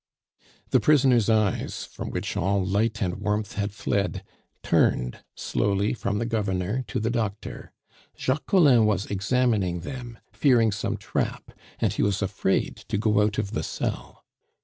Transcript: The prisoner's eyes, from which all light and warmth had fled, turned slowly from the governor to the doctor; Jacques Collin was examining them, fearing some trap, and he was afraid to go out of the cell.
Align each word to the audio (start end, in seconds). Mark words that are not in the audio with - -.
The 0.71 0.79
prisoner's 0.79 1.29
eyes, 1.29 1.83
from 1.85 2.09
which 2.09 2.35
all 2.35 2.65
light 2.65 3.03
and 3.03 3.17
warmth 3.17 3.53
had 3.53 3.71
fled, 3.71 4.23
turned 4.63 5.19
slowly 5.35 5.93
from 5.93 6.17
the 6.17 6.25
governor 6.25 6.81
to 6.87 6.99
the 6.99 7.11
doctor; 7.11 7.71
Jacques 8.17 8.47
Collin 8.47 8.87
was 8.87 9.05
examining 9.11 9.81
them, 9.81 10.17
fearing 10.33 10.71
some 10.71 10.97
trap, 10.97 11.51
and 11.79 11.93
he 11.93 12.01
was 12.01 12.23
afraid 12.23 12.77
to 12.77 12.97
go 12.97 13.21
out 13.21 13.37
of 13.37 13.51
the 13.51 13.61
cell. 13.61 14.25